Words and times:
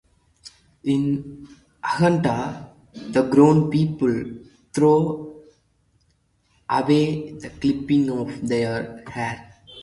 In 0.85 1.47
Uganda, 1.83 2.73
grown 3.29 3.69
people 3.69 4.31
throw 4.73 5.43
away 6.67 7.33
the 7.33 7.49
clippings 7.51 8.09
of 8.09 8.47
their 8.49 9.03
hair. 9.05 9.57